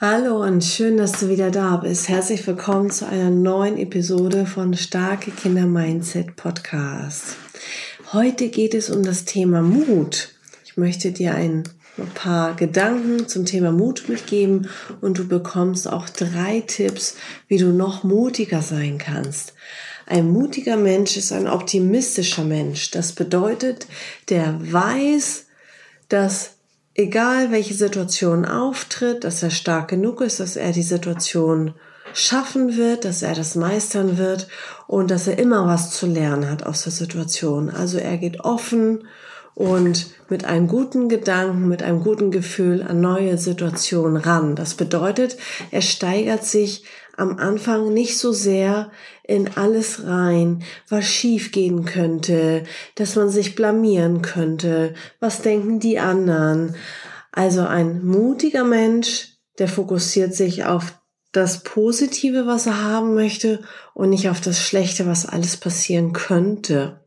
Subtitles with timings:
[0.00, 2.08] Hallo und schön, dass du wieder da bist.
[2.08, 7.34] Herzlich willkommen zu einer neuen Episode von Starke Kinder Mindset Podcast.
[8.12, 10.28] Heute geht es um das Thema Mut.
[10.64, 11.64] Ich möchte dir ein
[12.14, 14.68] paar Gedanken zum Thema Mut mitgeben
[15.00, 17.16] und du bekommst auch drei Tipps,
[17.48, 19.54] wie du noch mutiger sein kannst.
[20.06, 22.92] Ein mutiger Mensch ist ein optimistischer Mensch.
[22.92, 23.88] Das bedeutet,
[24.28, 25.46] der weiß,
[26.08, 26.57] dass
[26.98, 31.74] egal welche Situation auftritt, dass er stark genug ist, dass er die Situation
[32.12, 34.48] schaffen wird, dass er das meistern wird
[34.86, 37.70] und dass er immer was zu lernen hat aus der Situation.
[37.70, 39.06] Also er geht offen
[39.54, 44.56] und mit einem guten Gedanken, mit einem guten Gefühl an neue Situationen ran.
[44.56, 45.36] Das bedeutet,
[45.70, 46.84] er steigert sich
[47.18, 48.90] am Anfang nicht so sehr
[49.24, 55.98] in alles rein, was schief gehen könnte, dass man sich blamieren könnte, was denken die
[55.98, 56.76] anderen.
[57.32, 60.94] Also ein mutiger Mensch, der fokussiert sich auf
[61.32, 63.62] das Positive, was er haben möchte
[63.94, 67.00] und nicht auf das Schlechte, was alles passieren könnte.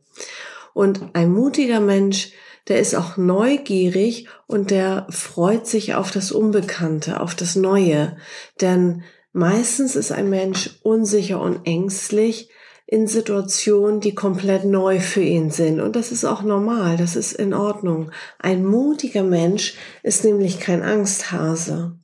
[0.74, 2.32] Und ein mutiger Mensch,
[2.68, 8.16] der ist auch neugierig und der freut sich auf das Unbekannte, auf das Neue.
[8.60, 12.50] Denn Meistens ist ein Mensch unsicher und ängstlich
[12.86, 15.80] in Situationen, die komplett neu für ihn sind.
[15.80, 18.10] Und das ist auch normal, das ist in Ordnung.
[18.38, 21.96] Ein mutiger Mensch ist nämlich kein Angsthase.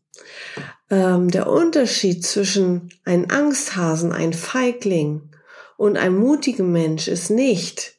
[0.91, 5.29] Ähm, der Unterschied zwischen einem Angsthasen, ein Feigling
[5.77, 7.99] und einem mutigen Mensch ist nicht,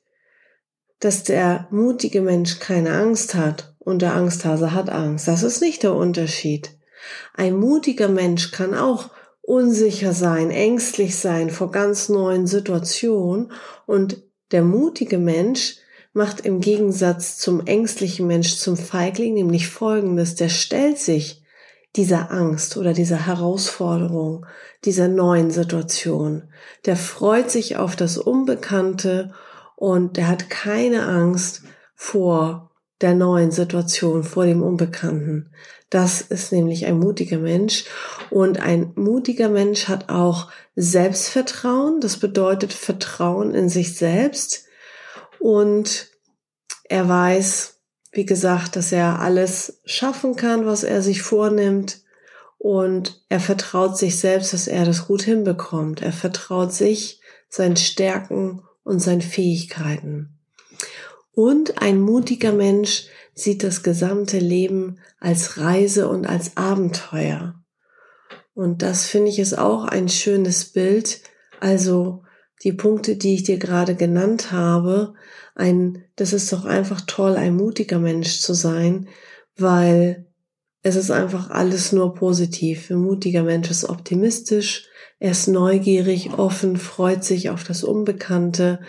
[0.99, 5.27] dass der mutige Mensch keine Angst hat und der Angsthase hat Angst.
[5.27, 6.71] Das ist nicht der Unterschied.
[7.35, 9.11] Ein mutiger Mensch kann auch
[9.49, 13.51] unsicher sein, ängstlich sein vor ganz neuen Situationen
[13.87, 14.21] und
[14.51, 15.77] der mutige Mensch
[16.13, 21.43] macht im Gegensatz zum ängstlichen Mensch, zum Feigling nämlich Folgendes, der stellt sich
[21.95, 24.45] dieser Angst oder dieser Herausforderung,
[24.85, 26.43] dieser neuen Situation.
[26.85, 29.33] Der freut sich auf das Unbekannte
[29.75, 31.63] und der hat keine Angst
[31.95, 32.68] vor
[33.01, 35.51] der neuen Situation, vor dem Unbekannten.
[35.89, 37.85] Das ist nämlich ein mutiger Mensch.
[38.29, 41.99] Und ein mutiger Mensch hat auch Selbstvertrauen.
[42.01, 44.65] Das bedeutet Vertrauen in sich selbst.
[45.39, 46.07] Und
[46.83, 47.79] er weiß,
[48.11, 52.01] wie gesagt, dass er alles schaffen kann, was er sich vornimmt.
[52.57, 56.01] Und er vertraut sich selbst, dass er das gut hinbekommt.
[56.01, 60.38] Er vertraut sich, seinen Stärken und seinen Fähigkeiten.
[61.31, 67.55] Und ein mutiger Mensch sieht das gesamte Leben als Reise und als Abenteuer.
[68.53, 71.21] Und das finde ich ist auch ein schönes Bild.
[71.59, 72.23] Also
[72.63, 75.13] die Punkte, die ich dir gerade genannt habe,
[75.55, 79.07] ein, das ist doch einfach toll, ein mutiger Mensch zu sein,
[79.55, 80.27] weil
[80.81, 82.89] es ist einfach alles nur positiv.
[82.89, 84.87] Ein mutiger Mensch ist optimistisch,
[85.19, 88.79] er ist neugierig, offen, freut sich auf das Unbekannte,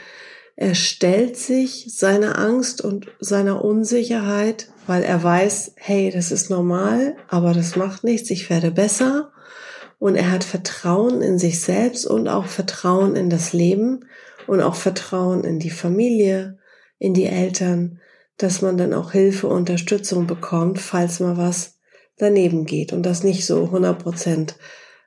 [0.61, 7.17] er stellt sich seiner Angst und seiner Unsicherheit, weil er weiß, hey, das ist normal,
[7.29, 9.33] aber das macht nichts, ich werde besser.
[9.99, 14.05] Und er hat Vertrauen in sich selbst und auch Vertrauen in das Leben
[14.47, 16.59] und auch Vertrauen in die Familie,
[16.99, 17.99] in die Eltern,
[18.37, 21.79] dass man dann auch Hilfe, Unterstützung bekommt, falls mal was
[22.19, 24.57] daneben geht und das nicht so 100 Prozent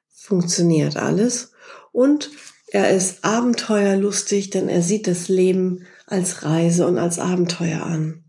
[0.09, 1.52] funktioniert alles.
[1.91, 2.31] Und
[2.73, 8.23] er ist abenteuerlustig, denn er sieht das Leben als Reise und als Abenteuer an.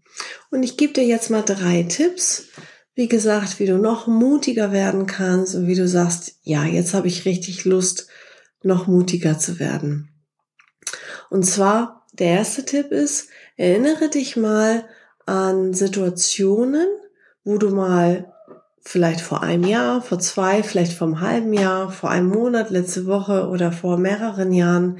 [0.50, 2.48] Und ich gebe dir jetzt mal drei Tipps,
[2.94, 7.08] wie gesagt, wie du noch mutiger werden kannst und wie du sagst, ja, jetzt habe
[7.08, 8.08] ich richtig Lust,
[8.62, 10.10] noch mutiger zu werden.
[11.30, 14.86] Und zwar, der erste Tipp ist, erinnere dich mal
[15.24, 16.86] an Situationen,
[17.44, 18.33] wo du mal
[18.84, 23.06] vielleicht vor einem Jahr, vor zwei, vielleicht vor einem halben Jahr, vor einem Monat, letzte
[23.06, 24.98] Woche oder vor mehreren Jahren,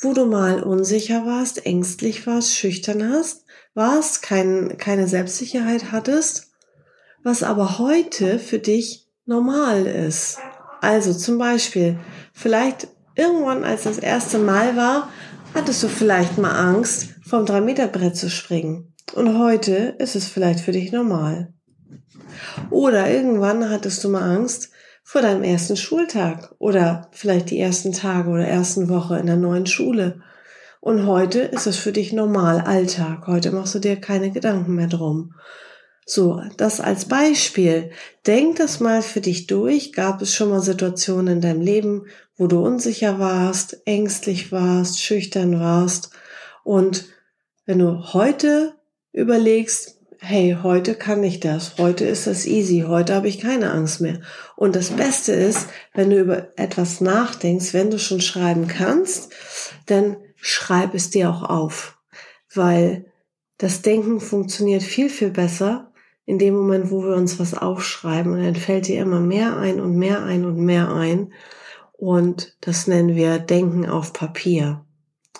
[0.00, 6.50] wo du mal unsicher warst, ängstlich warst, schüchtern hast, warst, kein, keine Selbstsicherheit hattest,
[7.22, 10.38] was aber heute für dich normal ist.
[10.80, 11.98] Also zum Beispiel,
[12.34, 15.10] vielleicht irgendwann, als das erste Mal war,
[15.54, 18.92] hattest du vielleicht mal Angst, vom 3-Meter-Brett zu springen.
[19.14, 21.54] Und heute ist es vielleicht für dich normal.
[22.70, 24.70] Oder irgendwann hattest du mal Angst,
[25.08, 29.66] vor deinem ersten Schultag oder vielleicht die ersten Tage oder ersten Woche in der neuen
[29.66, 30.20] Schule.
[30.80, 33.28] Und heute ist es für dich normal Alltag.
[33.28, 35.32] Heute machst du dir keine Gedanken mehr drum.
[36.04, 37.90] So, das als Beispiel.
[38.26, 39.92] Denk das mal für dich durch.
[39.92, 42.06] Gab es schon mal Situationen in deinem Leben,
[42.36, 46.10] wo du unsicher warst, ängstlich warst, schüchtern warst?
[46.64, 47.06] Und
[47.64, 48.74] wenn du heute
[49.12, 54.00] überlegst, hey, heute kann ich das, heute ist das easy, heute habe ich keine Angst
[54.00, 54.20] mehr.
[54.56, 59.32] Und das Beste ist, wenn du über etwas nachdenkst, wenn du schon schreiben kannst,
[59.86, 61.98] dann schreib es dir auch auf,
[62.54, 63.06] weil
[63.58, 65.92] das Denken funktioniert viel, viel besser
[66.24, 69.80] in dem Moment, wo wir uns was aufschreiben und dann fällt dir immer mehr ein
[69.80, 71.32] und mehr ein und mehr ein.
[71.92, 74.84] Und das nennen wir Denken auf Papier.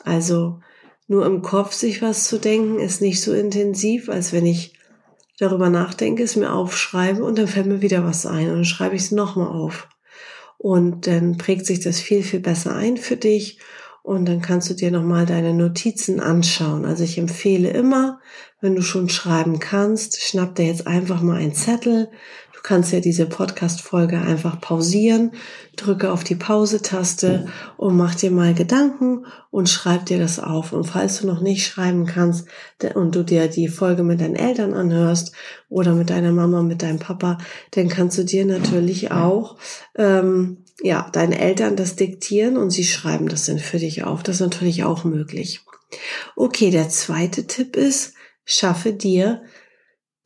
[0.04, 0.60] Also
[1.08, 4.74] nur im Kopf sich was zu denken, ist nicht so intensiv, als wenn ich
[5.38, 8.96] darüber nachdenke, es mir aufschreibe und dann fällt mir wieder was ein und dann schreibe
[8.96, 9.88] ich es nochmal auf.
[10.58, 13.60] Und dann prägt sich das viel, viel besser ein für dich
[14.02, 16.84] und dann kannst du dir nochmal deine Notizen anschauen.
[16.84, 18.20] Also ich empfehle immer,
[18.60, 22.10] wenn du schon schreiben kannst, schnapp dir jetzt einfach mal einen Zettel.
[22.66, 25.30] Kannst ja diese Podcast-Folge einfach pausieren,
[25.76, 27.46] drücke auf die Pause-Taste
[27.76, 30.72] und mach dir mal Gedanken und schreib dir das auf.
[30.72, 32.48] Und falls du noch nicht schreiben kannst
[32.94, 35.30] und du dir die Folge mit deinen Eltern anhörst
[35.68, 37.38] oder mit deiner Mama, mit deinem Papa,
[37.70, 39.56] dann kannst du dir natürlich auch
[39.94, 44.24] ähm, ja, deinen Eltern das diktieren und sie schreiben das dann für dich auf.
[44.24, 45.60] Das ist natürlich auch möglich.
[46.34, 48.14] Okay, der zweite Tipp ist,
[48.44, 49.42] schaffe dir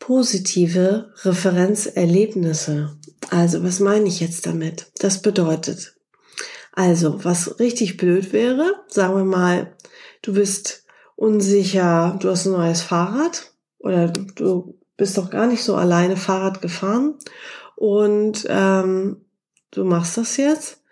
[0.00, 2.97] positive Referenzerlebnisse.
[3.31, 4.91] Also, was meine ich jetzt damit?
[4.99, 5.94] Das bedeutet,
[6.73, 9.76] also, was richtig blöd wäre, sagen wir mal,
[10.23, 15.76] du bist unsicher, du hast ein neues Fahrrad oder du bist doch gar nicht so
[15.76, 17.14] alleine Fahrrad gefahren
[17.76, 19.25] und ähm,
[19.70, 20.82] du machst das jetzt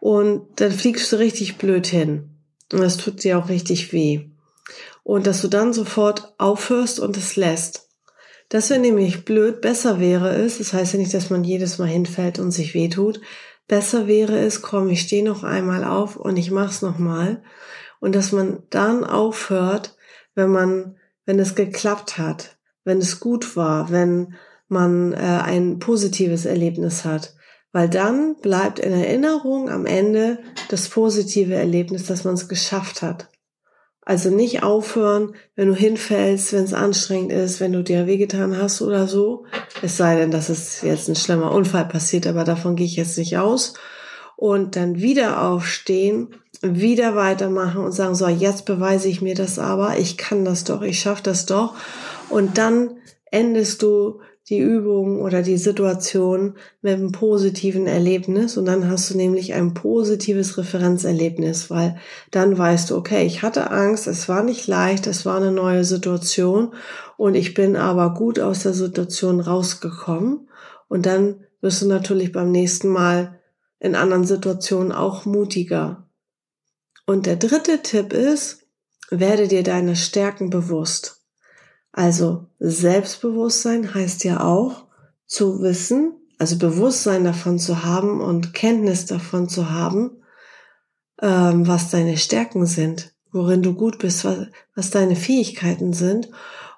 [0.00, 2.30] und dann fliegst du richtig blöd hin.
[2.72, 4.30] Und das tut dir auch richtig weh.
[5.02, 7.89] Und dass du dann sofort aufhörst und es lässt.
[8.50, 9.62] Das wäre nämlich blöd.
[9.62, 13.22] Besser wäre es, das heißt ja nicht, dass man jedes Mal hinfällt und sich wehtut.
[13.66, 17.42] Besser wäre es, komm, ich stehe noch einmal auf und ich mach's nochmal.
[18.00, 19.96] Und dass man dann aufhört,
[20.34, 24.34] wenn man, wenn es geklappt hat, wenn es gut war, wenn
[24.68, 27.34] man äh, ein positives Erlebnis hat
[27.72, 30.38] weil dann bleibt in Erinnerung am Ende
[30.68, 33.29] das positive Erlebnis, dass man es geschafft hat.
[34.10, 38.82] Also nicht aufhören, wenn du hinfällst, wenn es anstrengend ist, wenn du dir wehgetan hast
[38.82, 39.44] oder so.
[39.82, 43.16] Es sei denn, dass es jetzt ein schlimmer Unfall passiert, aber davon gehe ich jetzt
[43.18, 43.74] nicht aus.
[44.34, 49.96] Und dann wieder aufstehen, wieder weitermachen und sagen, so, jetzt beweise ich mir das aber,
[49.96, 51.74] ich kann das doch, ich schaffe das doch.
[52.30, 52.96] Und dann
[53.30, 59.16] endest du die Übung oder die Situation mit einem positiven Erlebnis und dann hast du
[59.16, 61.96] nämlich ein positives Referenzerlebnis, weil
[62.32, 65.84] dann weißt du, okay, ich hatte Angst, es war nicht leicht, es war eine neue
[65.84, 66.74] Situation
[67.16, 70.48] und ich bin aber gut aus der Situation rausgekommen
[70.88, 73.38] und dann wirst du natürlich beim nächsten Mal
[73.78, 76.08] in anderen Situationen auch mutiger.
[77.06, 78.66] Und der dritte Tipp ist,
[79.10, 81.19] werde dir deine Stärken bewusst.
[81.92, 84.84] Also Selbstbewusstsein heißt ja auch
[85.26, 90.22] zu wissen, also Bewusstsein davon zu haben und Kenntnis davon zu haben,
[91.20, 96.30] ähm, was deine Stärken sind, worin du gut bist, was, was deine Fähigkeiten sind.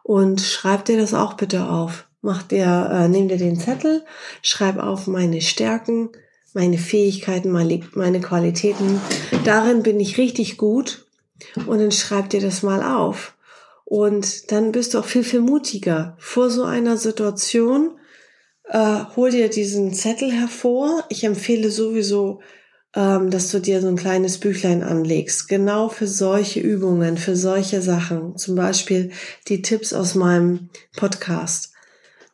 [0.03, 2.09] Und schreib dir das auch bitte auf.
[2.23, 4.05] Mach dir, äh, nimm dir den Zettel,
[4.43, 6.11] schreib auf meine Stärken,
[6.55, 9.01] meine Fähigkeiten, meine, meine Qualitäten.
[9.45, 11.07] Darin bin ich richtig gut.
[11.67, 13.37] Und dann schreib dir das mal auf.
[13.93, 16.17] Und dann bist du auch viel, viel mutiger.
[16.19, 17.91] Vor so einer Situation
[18.65, 21.05] äh, hol dir diesen Zettel hervor.
[21.11, 22.41] Ich empfehle sowieso,
[22.97, 25.47] ähm, dass du dir so ein kleines Büchlein anlegst.
[25.47, 28.39] Genau für solche Übungen, für solche Sachen.
[28.39, 29.11] Zum Beispiel
[29.49, 31.75] die Tipps aus meinem Podcast.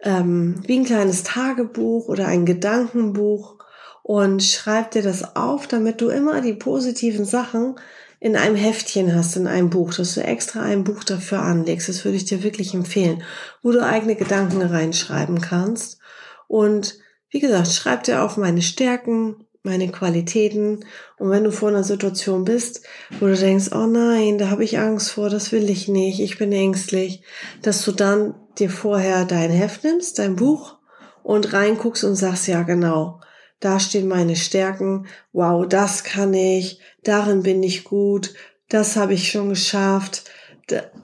[0.01, 3.57] Ähm, wie ein kleines Tagebuch oder ein Gedankenbuch
[4.05, 7.75] und schreib dir das auf, damit du immer die positiven Sachen
[8.21, 11.89] in einem Heftchen hast, in einem Buch, dass du extra ein Buch dafür anlegst.
[11.89, 13.23] Das würde ich dir wirklich empfehlen,
[13.63, 15.99] wo du eigene Gedanken reinschreiben kannst.
[16.49, 16.99] Und
[17.31, 20.85] wie gesagt, schreib dir auf meine Stärken, meine Qualitäten.
[21.19, 22.85] Und wenn du vor einer Situation bist,
[23.21, 26.39] wo du denkst, oh nein, da habe ich Angst vor, das will ich nicht, ich
[26.39, 27.23] bin ängstlich,
[27.63, 30.77] dass du dann dir vorher dein Heft nimmst, dein Buch
[31.23, 33.21] und reinguckst und sagst, ja genau,
[33.61, 38.35] da stehen meine Stärken, wow, das kann ich, darin bin ich gut,
[38.69, 40.25] das habe ich schon geschafft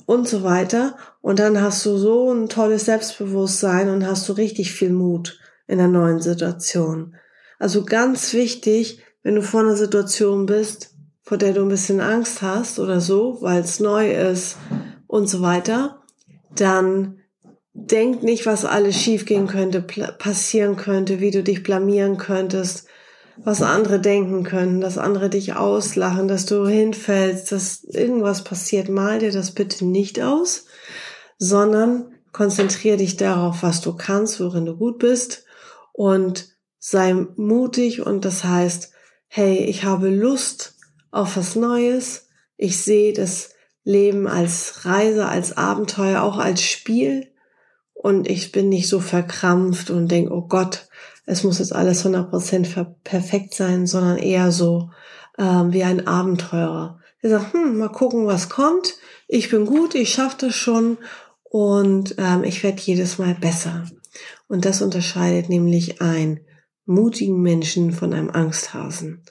[0.06, 0.96] und so weiter.
[1.20, 5.78] Und dann hast du so ein tolles Selbstbewusstsein und hast du richtig viel Mut in
[5.78, 7.16] der neuen Situation.
[7.58, 12.42] Also ganz wichtig, wenn du vor einer Situation bist, vor der du ein bisschen Angst
[12.42, 14.58] hast oder so, weil es neu ist
[15.06, 16.02] und so weiter,
[16.54, 17.20] dann
[17.74, 22.86] denk nicht, was alles schiefgehen könnte, passieren könnte, wie du dich blamieren könntest,
[23.36, 28.88] was andere denken können, dass andere dich auslachen, dass du hinfällst, dass irgendwas passiert.
[28.88, 30.66] Mal dir das bitte nicht aus,
[31.36, 35.44] sondern konzentriere dich darauf, was du kannst, worin du gut bist
[35.92, 38.92] und sei mutig und das heißt,
[39.26, 40.76] hey, ich habe Lust
[41.10, 42.28] auf was Neues.
[42.56, 43.50] Ich sehe das
[43.82, 47.33] Leben als Reise, als Abenteuer, auch als Spiel
[48.04, 50.88] und ich bin nicht so verkrampft und denke, oh Gott,
[51.24, 54.90] es muss jetzt alles 100% perfekt sein, sondern eher so
[55.38, 57.00] ähm, wie ein Abenteurer.
[57.22, 58.96] Der sagt, hm, mal gucken, was kommt.
[59.26, 60.98] Ich bin gut, ich schaffe das schon
[61.44, 63.86] und ähm, ich werde jedes Mal besser.
[64.48, 66.40] Und das unterscheidet nämlich einen
[66.84, 69.22] mutigen Menschen von einem Angsthasen.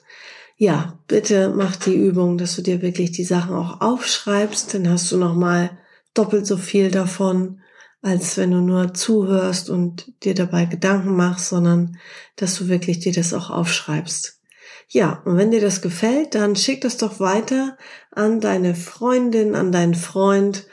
[0.56, 5.12] Ja, bitte mach die Übung, dass du dir wirklich die Sachen auch aufschreibst, dann hast
[5.12, 5.78] du noch mal
[6.12, 7.60] doppelt so viel davon
[8.04, 11.96] als wenn du nur zuhörst und dir dabei Gedanken machst, sondern
[12.36, 14.42] dass du wirklich dir das auch aufschreibst.
[14.88, 17.78] Ja, und wenn dir das gefällt, dann schick das doch weiter
[18.10, 20.66] an deine Freundin, an deinen Freund,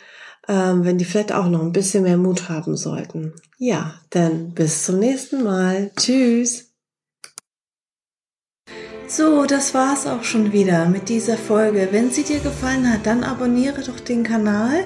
[0.50, 3.34] ähm, wenn die vielleicht auch noch ein bisschen mehr Mut haben sollten.
[3.58, 5.92] Ja, dann bis zum nächsten Mal.
[5.96, 6.74] Tschüss.
[9.08, 11.88] So, das war's auch schon wieder mit dieser Folge.
[11.92, 14.86] Wenn sie dir gefallen hat, dann abonniere doch den Kanal